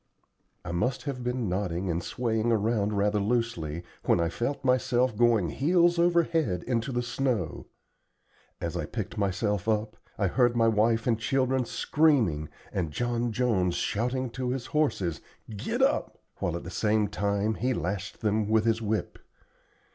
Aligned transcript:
I 0.65 0.71
must 0.71 1.03
have 1.03 1.23
been 1.23 1.47
nodding 1.47 1.87
and 1.91 2.01
swaying 2.03 2.51
around 2.51 2.93
rather 2.97 3.19
loosely, 3.19 3.83
when 4.05 4.19
I 4.19 4.29
felt 4.29 4.65
myself 4.65 5.15
going 5.15 5.49
heels 5.49 5.99
over 5.99 6.23
head 6.23 6.63
into 6.63 6.91
the 6.91 7.03
snow. 7.03 7.67
As 8.59 8.75
I 8.75 8.87
picked 8.87 9.19
myself 9.19 9.67
up 9.69 9.97
I 10.17 10.25
heard 10.25 10.55
my 10.55 10.67
wife 10.67 11.05
and 11.05 11.19
children 11.19 11.65
screaming, 11.65 12.49
and 12.73 12.89
John 12.89 13.31
Jones 13.31 13.75
shouting 13.75 14.31
to 14.31 14.49
his 14.49 14.65
horses, 14.65 15.21
"Git 15.55 15.83
up," 15.83 16.17
while 16.37 16.55
at 16.55 16.63
the 16.63 16.71
same 16.71 17.07
time 17.07 17.53
he 17.53 17.71
lashed 17.71 18.21
them 18.21 18.49
with 18.49 18.65
his 18.65 18.81
whip. 18.81 19.19